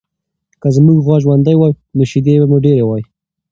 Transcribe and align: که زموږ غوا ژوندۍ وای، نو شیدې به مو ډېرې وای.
که 0.61 0.67
زموږ 0.75 0.97
غوا 1.05 1.17
ژوندۍ 1.23 1.55
وای، 1.57 1.73
نو 1.97 2.03
شیدې 2.11 2.33
به 2.39 2.45
مو 2.51 2.57
ډېرې 2.65 2.83
وای. 2.85 3.03